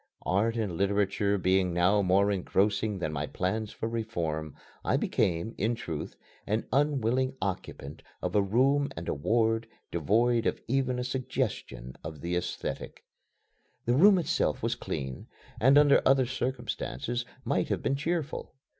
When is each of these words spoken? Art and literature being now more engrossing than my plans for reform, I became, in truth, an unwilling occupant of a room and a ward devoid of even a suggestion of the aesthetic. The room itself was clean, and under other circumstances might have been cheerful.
Art 0.25 0.55
and 0.57 0.77
literature 0.77 1.37
being 1.37 1.75
now 1.75 2.01
more 2.01 2.31
engrossing 2.31 2.97
than 2.97 3.13
my 3.13 3.27
plans 3.27 3.71
for 3.71 3.87
reform, 3.87 4.55
I 4.83 4.97
became, 4.97 5.53
in 5.59 5.75
truth, 5.75 6.15
an 6.47 6.65
unwilling 6.73 7.35
occupant 7.39 8.01
of 8.19 8.33
a 8.35 8.41
room 8.41 8.89
and 8.97 9.07
a 9.07 9.13
ward 9.13 9.67
devoid 9.91 10.47
of 10.47 10.59
even 10.67 10.97
a 10.97 11.03
suggestion 11.03 11.95
of 12.03 12.21
the 12.21 12.35
aesthetic. 12.35 13.03
The 13.85 13.93
room 13.93 14.17
itself 14.17 14.63
was 14.63 14.73
clean, 14.73 15.27
and 15.59 15.77
under 15.77 16.01
other 16.03 16.25
circumstances 16.25 17.23
might 17.45 17.69
have 17.69 17.83
been 17.83 17.95
cheerful. 17.95 18.55